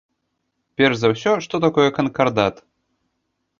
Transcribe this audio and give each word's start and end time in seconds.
Перш 0.81 1.01
за 1.01 1.11
ўсё, 1.13 1.31
што 1.47 1.55
такое 1.67 1.87
канкардат? 2.01 2.55